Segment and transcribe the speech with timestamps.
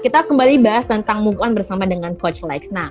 [0.00, 2.72] kita kembali bahas tentang move on bersama dengan Coach Lex.
[2.72, 2.88] Nah,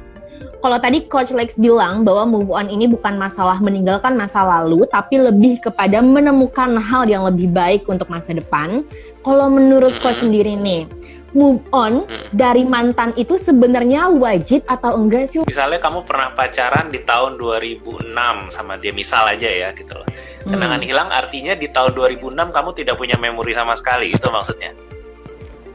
[0.61, 5.17] kalau tadi Coach Lex bilang bahwa move on ini bukan masalah meninggalkan masa lalu, tapi
[5.17, 8.85] lebih kepada menemukan hal yang lebih baik untuk masa depan.
[9.25, 9.91] Kalau menurut.
[9.99, 10.87] Coach sendiri nih,
[11.35, 15.43] move on dari mantan itu sebenarnya wajib atau enggak sih?
[15.43, 18.05] Misalnya kamu pernah pacaran di tahun 2006
[18.53, 20.07] sama dia, misal aja ya gitu loh.
[20.45, 20.87] Kenangan hmm.
[20.87, 24.71] hilang artinya di tahun 2006 kamu tidak punya memori sama sekali, itu maksudnya?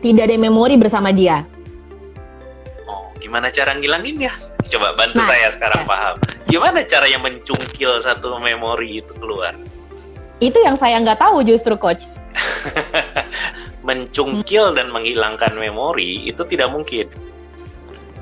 [0.04, 1.48] Tidak ada memori bersama dia.
[2.84, 4.36] Oh, gimana cara ngilangin ya?
[4.68, 5.88] Coba bantu nah, saya sekarang ya.
[5.88, 6.16] paham.
[6.44, 9.56] Gimana cara yang mencungkil satu memori itu keluar?
[10.44, 12.04] Itu yang saya nggak tahu justru coach.
[13.88, 14.76] Mencungkil hmm.
[14.76, 17.08] dan menghilangkan memori itu tidak mungkin.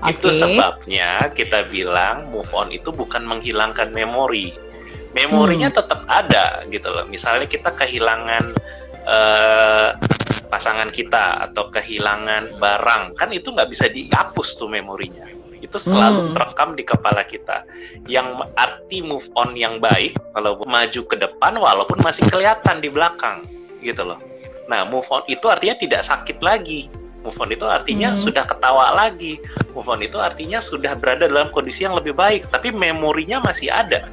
[0.06, 0.14] Okay.
[0.14, 4.54] Itu sebabnya kita bilang move on itu bukan menghilangkan memori.
[5.18, 5.78] Memorinya hmm.
[5.82, 7.10] tetap ada gitu loh.
[7.10, 8.54] Misalnya kita kehilangan
[9.02, 9.98] uh,
[10.52, 15.24] pasangan kita atau kehilangan barang, kan itu nggak bisa dihapus tuh memorinya
[15.62, 16.32] itu selalu hmm.
[16.34, 17.62] terekam di kepala kita.
[18.10, 23.46] Yang arti move on yang baik kalau maju ke depan walaupun masih kelihatan di belakang
[23.78, 24.18] gitu loh.
[24.66, 26.90] Nah, move on itu artinya tidak sakit lagi.
[27.22, 28.18] Move on itu artinya hmm.
[28.18, 29.38] sudah ketawa lagi.
[29.70, 34.10] Move on itu artinya sudah berada dalam kondisi yang lebih baik, tapi memorinya masih ada.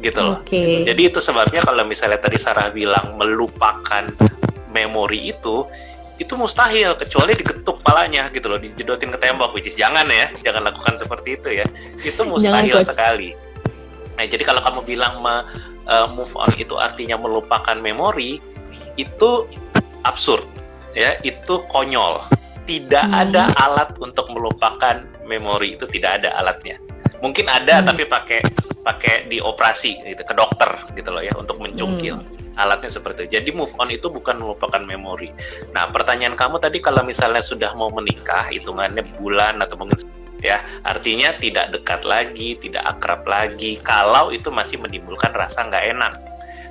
[0.00, 0.40] Gitu loh.
[0.40, 0.88] Okay.
[0.88, 4.08] Jadi itu sebabnya kalau misalnya tadi Sarah bilang melupakan
[4.74, 5.70] memori itu,
[6.18, 10.66] itu mustahil kecuali diketuk palanya gitu loh dijedotin ke tembok which is jangan ya jangan
[10.66, 11.66] lakukan seperti itu ya.
[12.02, 13.34] Itu mustahil sekali.
[14.14, 15.42] Nah jadi kalau kamu bilang me,
[15.90, 18.38] uh, move on itu artinya melupakan memori
[18.94, 19.30] itu
[20.06, 20.46] absurd
[20.94, 22.22] ya itu konyol.
[22.64, 23.22] Tidak hmm.
[23.28, 26.78] ada alat untuk melupakan memori itu tidak ada alatnya.
[27.20, 27.86] Mungkin ada hmm.
[27.90, 28.40] tapi pakai
[28.86, 32.22] pakai di operasi gitu ke dokter gitu loh ya untuk mencungkil.
[32.22, 33.40] Hmm alatnya seperti itu.
[33.40, 35.30] Jadi move on itu bukan melupakan memori.
[35.72, 39.98] Nah, pertanyaan kamu tadi kalau misalnya sudah mau menikah, hitungannya bulan atau mungkin
[40.44, 43.80] ya, artinya tidak dekat lagi, tidak akrab lagi.
[43.80, 46.14] Kalau itu masih menimbulkan rasa nggak enak.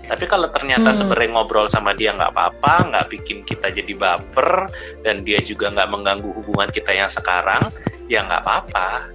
[0.03, 0.99] Tapi kalau ternyata hmm.
[0.99, 4.67] sebenarnya ngobrol sama dia nggak apa-apa, nggak bikin kita jadi baper,
[4.99, 7.63] dan dia juga nggak mengganggu hubungan kita yang sekarang,
[8.11, 9.13] ya nggak apa-apa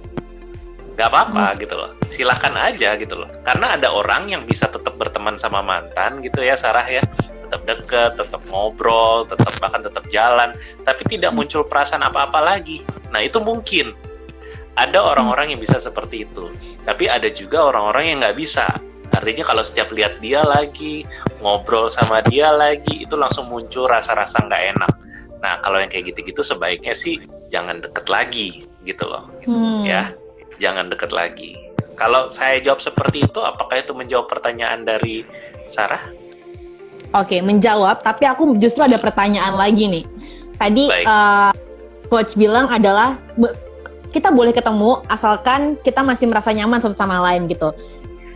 [0.99, 1.57] nggak apa-apa hmm.
[1.63, 6.19] gitu loh silahkan aja gitu loh karena ada orang yang bisa tetap berteman sama mantan
[6.19, 6.99] gitu ya Sarah ya
[7.49, 10.53] tetap deket, tetap ngobrol, tetap bahkan tetap jalan,
[10.85, 11.41] tapi tidak hmm.
[11.41, 12.85] muncul perasaan apa-apa lagi.
[13.09, 13.97] Nah itu mungkin
[14.77, 16.53] ada orang-orang yang bisa seperti itu,
[16.85, 18.69] tapi ada juga orang-orang yang nggak bisa.
[19.09, 21.01] Artinya kalau setiap lihat dia lagi,
[21.41, 24.93] ngobrol sama dia lagi, itu langsung muncul rasa-rasa nggak enak.
[25.41, 27.17] Nah kalau yang kayak gitu-gitu sebaiknya sih
[27.49, 29.89] jangan deket lagi gitu loh, hmm.
[29.89, 30.13] ya
[30.59, 31.55] jangan deket lagi.
[31.95, 35.27] Kalau saya jawab seperti itu, apakah itu menjawab pertanyaan dari
[35.67, 36.11] Sarah?
[37.11, 37.99] Oke, menjawab.
[38.05, 40.05] Tapi aku justru ada pertanyaan lagi nih.
[40.55, 41.51] Tadi uh,
[42.07, 43.19] coach bilang adalah
[44.15, 47.75] kita boleh ketemu asalkan kita masih merasa nyaman satu sama lain gitu.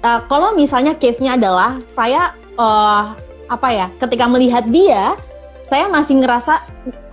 [0.04, 3.16] Uh, kalau misalnya case-nya adalah saya uh,
[3.48, 5.16] apa ya, ketika melihat dia,
[5.64, 6.60] saya masih ngerasa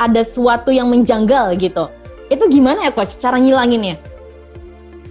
[0.01, 1.87] ada sesuatu yang menjanggal gitu.
[2.27, 3.99] Itu gimana ya coach cara ngilanginnya?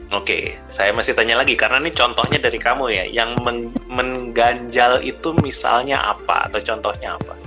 [0.09, 3.05] Oke, saya masih tanya lagi karena ini contohnya dari kamu ya.
[3.05, 7.37] Yang men mengganjal itu misalnya apa atau contohnya apa?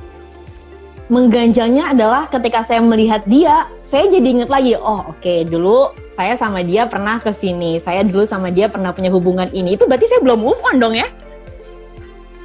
[1.10, 6.38] Mengganjalnya adalah ketika saya melihat dia, saya jadi ingat lagi, oh oke okay, dulu saya
[6.38, 9.74] sama dia pernah ke sini, saya dulu sama dia pernah punya hubungan ini.
[9.74, 11.10] Itu berarti saya belum move on dong ya?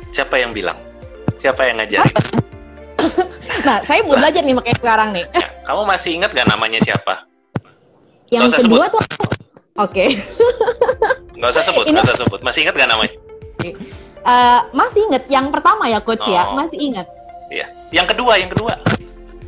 [0.10, 0.82] Siapa yang bilang?
[1.38, 2.16] Siapa yang ngajarin?
[3.70, 5.30] nah, saya mau belajar nih makanya sekarang nih.
[5.30, 7.22] Ya, kamu masih ingat gak namanya siapa?
[8.34, 8.98] Yang kedua sebut.
[8.98, 9.27] tuh
[9.78, 10.10] Oke.
[10.10, 10.10] Okay.
[11.38, 12.40] Gak usah sebut, nggak usah sebut.
[12.42, 13.14] Masih ingat gak namanya?
[14.26, 15.24] Uh, masih ingat.
[15.30, 16.34] Yang pertama ya coach ya, oh.
[16.34, 17.08] ya, masih ingat.
[17.54, 17.70] Iya.
[17.94, 18.74] Yang kedua, yang kedua.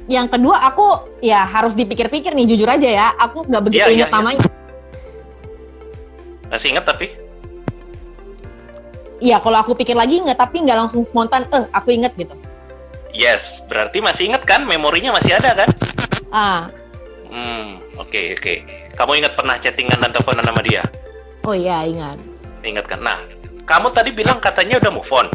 [0.09, 0.87] Yang kedua aku
[1.21, 3.07] ya harus dipikir-pikir nih jujur aja ya.
[3.17, 4.41] Aku nggak begitu ya, ingat ya, namanya.
[4.41, 4.51] Ya.
[6.49, 7.07] Masih ingat tapi?
[9.19, 11.49] Iya, kalau aku pikir lagi nggak, tapi nggak langsung spontan.
[11.49, 12.37] Eh, aku inget gitu.
[13.11, 14.63] Yes, berarti masih inget kan?
[14.63, 15.69] Memorinya masih ada kan?
[16.29, 16.61] Ah.
[17.29, 18.41] Hmm, oke okay, oke.
[18.41, 18.57] Okay.
[18.95, 20.83] Kamu ingat pernah chattingan dan teleponan sama dia?
[21.47, 22.19] Oh iya, ingat.
[22.63, 22.99] Ingat kan?
[22.99, 23.19] Nah,
[23.63, 25.27] kamu tadi bilang katanya udah move on.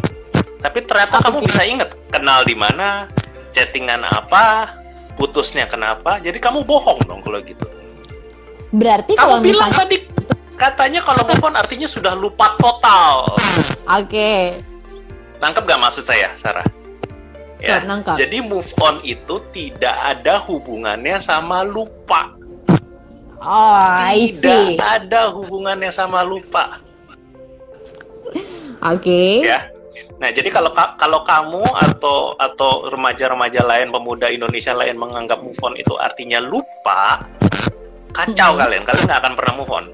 [0.61, 3.09] Tapi ternyata kamu bisa ingat kenal di mana,
[3.53, 4.73] chattingan apa,
[5.15, 6.19] putusnya kenapa.
[6.21, 7.65] Jadi kamu bohong dong kalau gitu.
[8.75, 9.87] Berarti kamu kalau bilang misalnya...
[9.87, 9.97] tadi
[10.59, 13.31] katanya kalau move on artinya sudah lupa total.
[13.87, 14.09] Oke.
[14.11, 14.41] Okay.
[15.39, 16.65] Nangkep gak maksud saya, Sarah?
[17.63, 17.81] Ya.
[18.13, 22.34] Jadi move on itu tidak ada hubungannya sama lupa.
[23.41, 24.75] Oh, I see.
[24.77, 26.79] Tidak ada hubungannya sama lupa.
[28.85, 29.01] Oke.
[29.01, 29.33] Okay.
[29.49, 29.71] Ya.
[30.15, 35.75] Nah, jadi kalau kalau kamu atau atau remaja-remaja lain, pemuda Indonesia lain menganggap move on
[35.75, 37.27] itu artinya lupa,
[38.15, 38.59] kacau hmm.
[38.63, 38.83] kalian.
[38.87, 39.85] Kalian nggak akan pernah move on.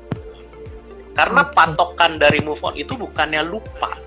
[1.17, 3.97] Karena patokan dari move on itu bukannya lupa.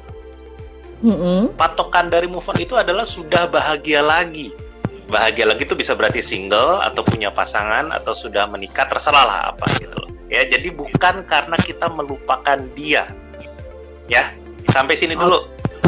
[1.02, 1.50] Hmm.
[1.58, 4.54] Patokan dari move on itu adalah sudah bahagia lagi.
[5.04, 9.66] Bahagia lagi itu bisa berarti single atau punya pasangan atau sudah menikah terserah lah apa
[9.76, 10.10] gitu loh.
[10.32, 13.06] Ya, jadi bukan karena kita melupakan dia.
[14.08, 14.32] Ya,
[14.72, 15.44] sampai sini dulu.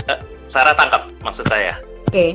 [0.06, 1.80] Uh, Sarah tangkap maksud saya.
[2.06, 2.12] Oke.
[2.12, 2.30] Okay.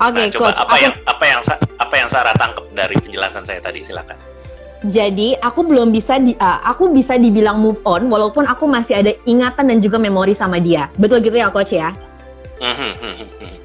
[0.00, 0.60] Oke, okay, nah, coba coach.
[0.64, 0.84] apa aku...
[0.88, 1.40] yang apa yang
[1.76, 3.84] apa yang Sarah tangkap dari penjelasan saya tadi?
[3.84, 4.16] Silakan.
[4.80, 9.12] Jadi aku belum bisa di, uh, aku bisa dibilang move on walaupun aku masih ada
[9.28, 10.88] ingatan dan juga memori sama dia.
[10.96, 11.92] Betul gitu ya coach ya?
[12.64, 13.59] Mhm, mhm, mhm.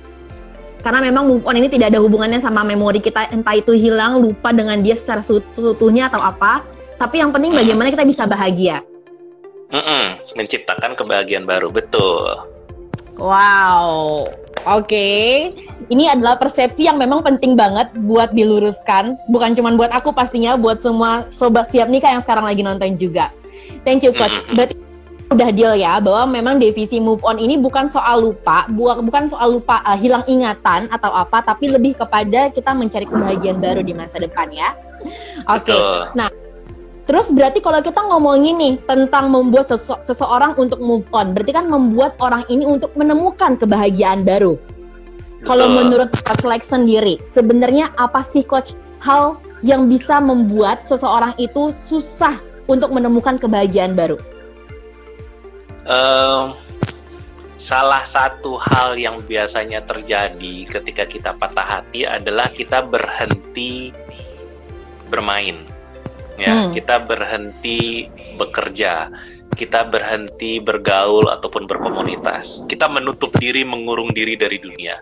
[0.86, 4.54] Karena memang move on ini tidak ada hubungannya sama memori kita entah itu hilang, lupa
[4.54, 6.62] dengan dia secara seutuhnya atau apa.
[7.02, 8.86] Tapi yang penting bagaimana kita bisa bahagia.
[9.74, 12.38] Mm-mm, menciptakan kebahagiaan baru, betul.
[13.18, 14.30] Wow,
[14.70, 14.86] oke.
[14.86, 15.58] Okay.
[15.90, 19.18] Ini adalah persepsi yang memang penting banget buat diluruskan.
[19.26, 23.34] Bukan cuma buat aku pastinya, buat semua sobat siap nikah yang sekarang lagi nonton juga.
[23.82, 24.38] Thank you coach.
[24.38, 24.54] Mm-hmm.
[24.54, 24.85] Berarti
[25.34, 29.82] udah deal ya bahwa memang divisi move on ini bukan soal lupa, bukan soal lupa
[29.82, 34.54] uh, hilang ingatan atau apa, tapi lebih kepada kita mencari kebahagiaan baru di masa depan
[34.54, 34.78] ya.
[35.50, 35.74] Oke.
[35.74, 35.82] Okay.
[36.14, 36.30] Nah,
[37.06, 41.70] Terus berarti kalau kita ngomongin nih tentang membuat sese seseorang untuk move on, berarti kan
[41.70, 44.58] membuat orang ini untuk menemukan kebahagiaan baru.
[45.46, 48.74] Kalau menurut Coach Lex sendiri, sebenarnya apa sih Coach
[49.06, 54.18] hal yang bisa membuat seseorang itu susah untuk menemukan kebahagiaan baru?
[55.86, 56.58] Um,
[57.56, 63.96] salah satu hal yang biasanya terjadi ketika kita patah hati adalah kita berhenti
[65.08, 65.64] bermain
[66.36, 66.76] ya hmm.
[66.76, 69.08] kita berhenti bekerja
[69.56, 75.00] kita berhenti bergaul ataupun berkomunitas kita menutup diri mengurung diri dari dunia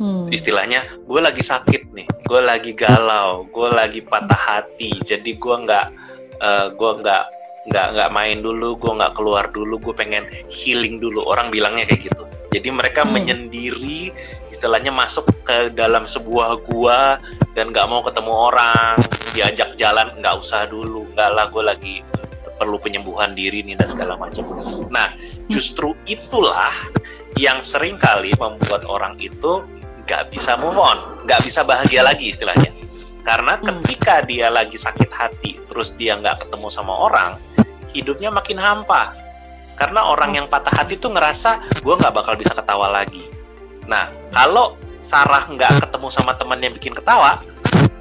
[0.00, 0.32] hmm.
[0.32, 5.86] istilahnya gue lagi sakit nih gue lagi galau gue lagi patah hati jadi gue nggak
[6.40, 7.24] uh, gue nggak
[7.68, 11.24] nggak nggak main dulu gue nggak keluar dulu gue pengen healing dulu.
[11.28, 12.28] Orang bilangnya kayak gitu.
[12.48, 13.12] Jadi mereka hmm.
[13.12, 14.08] menyendiri
[14.48, 17.20] istilahnya masuk ke dalam sebuah gua
[17.52, 18.96] dan nggak mau ketemu orang.
[19.36, 21.04] Diajak jalan nggak usah dulu.
[21.12, 21.94] Nggak lah gue lagi
[22.58, 24.42] perlu penyembuhan diri nih dan segala macam.
[24.88, 25.14] Nah
[25.46, 26.72] justru itulah
[27.38, 29.62] yang sering kali membuat orang itu
[30.08, 30.98] nggak bisa move on
[31.28, 32.72] nggak bisa bahagia lagi istilahnya.
[33.22, 33.84] Karena hmm.
[33.84, 37.36] ketika dia lagi sakit hati terus dia nggak ketemu sama orang
[37.92, 39.16] hidupnya makin hampa.
[39.78, 43.30] Karena orang yang patah hati tuh ngerasa gue nggak bakal bisa ketawa lagi.
[43.86, 47.38] Nah kalau Sarah nggak ketemu sama teman yang bikin ketawa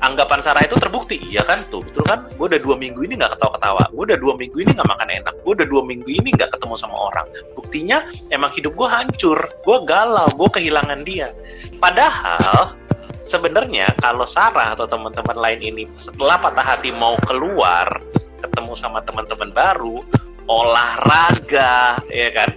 [0.01, 1.17] anggapan Sarah itu terbukti.
[1.29, 1.65] Ya kan?
[1.69, 2.25] Tuh betul kan?
[2.37, 3.83] Gue udah dua minggu ini nggak ketawa-ketawa.
[3.93, 5.33] Gue udah dua minggu ini nggak makan enak.
[5.41, 7.27] Gue udah dua minggu ini nggak ketemu sama orang.
[7.53, 7.97] Buktinya
[8.33, 9.39] emang hidup gue hancur.
[9.61, 10.29] Gue galau.
[10.33, 11.33] Gue kehilangan dia.
[11.77, 12.77] Padahal
[13.21, 18.01] sebenarnya kalau Sarah atau teman-teman lain ini setelah patah hati mau keluar
[18.37, 20.05] ketemu sama teman-teman baru
[20.47, 22.49] olahraga, ya kan,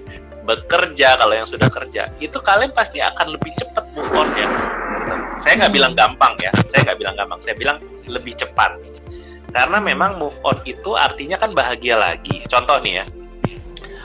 [0.47, 4.49] bekerja kalau yang sudah kerja, itu kalian pasti akan lebih cepat move on ya.
[5.35, 8.79] Saya nggak bilang gampang ya, saya nggak bilang gampang, saya bilang lebih cepat.
[9.51, 12.47] Karena memang move on itu artinya kan bahagia lagi.
[12.47, 13.05] Contoh nih ya,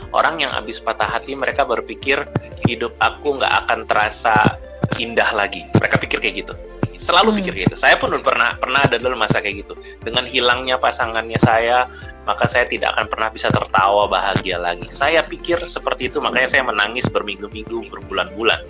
[0.10, 2.26] orang yang habis patah hati mereka berpikir
[2.66, 4.58] hidup aku nggak akan terasa
[4.98, 5.62] indah lagi.
[5.78, 6.54] Mereka pikir kayak gitu
[6.98, 7.38] selalu hmm.
[7.42, 7.76] pikir gitu.
[7.78, 9.74] Saya pun pernah pernah ada dalam masa kayak gitu.
[10.02, 11.88] Dengan hilangnya pasangannya saya,
[12.26, 14.90] maka saya tidak akan pernah bisa tertawa bahagia lagi.
[14.90, 18.62] Saya pikir seperti itu, makanya saya menangis berminggu-minggu, berbulan-bulan.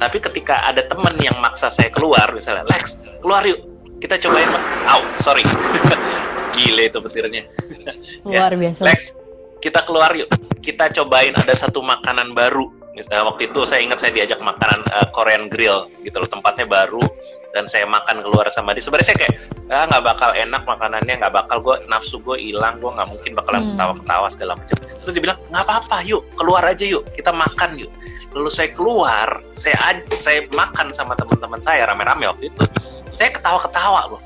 [0.00, 3.60] Tapi ketika ada teman yang maksa saya keluar, misalnya Lex, keluar yuk,
[4.00, 4.48] kita cobain.
[4.88, 5.44] Au, sorry,
[6.56, 7.44] gile itu petirnya.
[8.26, 8.56] Luar ya.
[8.56, 8.80] biasa.
[8.80, 9.20] Lex,
[9.60, 10.32] kita keluar yuk,
[10.64, 15.08] kita cobain ada satu makanan baru Misalnya waktu itu saya ingat saya diajak makanan uh,
[15.16, 17.00] Korean Grill gitu loh tempatnya baru
[17.56, 18.84] dan saya makan keluar sama dia.
[18.84, 19.34] Sebenarnya saya kayak
[19.72, 23.64] ah nggak bakal enak makanannya nggak bakal gue nafsu gue hilang gue nggak mungkin bakalan
[23.64, 23.70] hmm.
[23.72, 24.76] ketawa-ketawa segala macam.
[24.84, 27.90] Terus dia bilang nggak apa-apa yuk keluar aja yuk kita makan yuk.
[28.36, 32.62] Lalu saya keluar saya saya makan sama teman-teman saya rame-rame waktu itu.
[33.08, 34.20] Saya ketawa-ketawa loh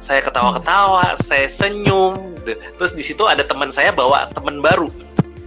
[0.00, 4.88] saya ketawa-ketawa saya senyum terus di situ ada teman saya bawa teman baru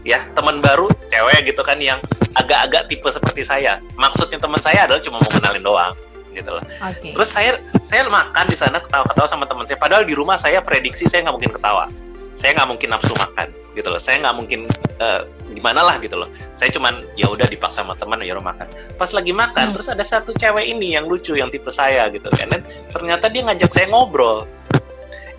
[0.05, 1.99] ya teman baru cewek gitu kan yang
[2.37, 3.79] agak-agak tipe seperti saya.
[3.95, 5.95] Maksudnya teman saya adalah cuma mau kenalin doang
[6.33, 6.65] gitu loh.
[6.81, 7.13] Okay.
[7.13, 9.77] terus saya saya makan di sana ketawa-ketawa sama teman saya.
[9.77, 11.85] Padahal di rumah saya prediksi saya nggak mungkin ketawa.
[12.33, 14.01] Saya nggak mungkin nafsu makan gitu loh.
[14.01, 14.59] Saya nggak mungkin
[14.97, 15.21] uh,
[15.53, 16.29] gimana lah gitu loh.
[16.57, 18.65] Saya cuman ya udah dipaksa sama teman ya makan.
[18.97, 19.73] Pas lagi makan hmm.
[19.77, 22.49] terus ada satu cewek ini yang lucu yang tipe saya gitu kan.
[22.49, 24.49] Dan ternyata dia ngajak saya ngobrol.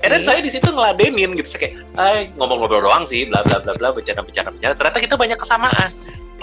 [0.04, 3.72] Dan saya di situ ngeladenin gitu, saya kayak, ay ngomong-ngobrol doang sih, bla bla bla
[3.72, 4.76] bla, bercanda bercanda bercanda.
[4.76, 5.90] Ternyata kita banyak kesamaan.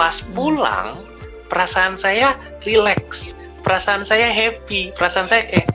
[0.01, 0.97] Pas pulang,
[1.45, 2.33] perasaan saya
[2.65, 5.69] relax, perasaan saya happy, perasaan saya kayak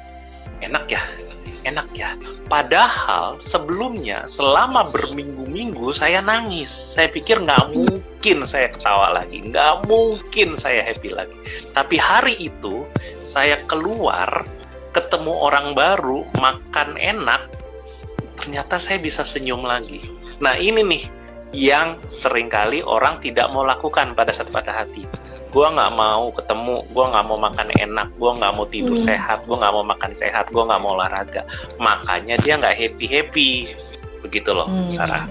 [0.66, 0.98] enak ya,
[1.62, 2.18] enak ya.
[2.50, 6.74] Padahal sebelumnya selama berminggu-minggu saya nangis.
[6.74, 11.38] Saya pikir nggak mungkin saya ketawa lagi, nggak mungkin saya happy lagi.
[11.70, 12.82] Tapi hari itu
[13.22, 14.42] saya keluar,
[14.90, 17.46] ketemu orang baru, makan enak,
[18.42, 20.02] ternyata saya bisa senyum lagi.
[20.42, 21.15] Nah ini nih
[21.56, 25.08] yang sering kali orang tidak mau lakukan pada saat pada hati
[25.56, 29.06] gue nggak mau ketemu gue nggak mau makan enak gue nggak mau tidur hmm.
[29.08, 31.48] sehat gue nggak mau makan sehat gue nggak mau olahraga
[31.80, 33.50] makanya dia nggak happy happy
[34.20, 34.92] begitu loh hmm.
[34.92, 35.24] Sarah